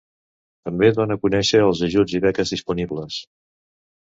[0.69, 3.21] També dona a conèixer els ajuts i beques disponibles.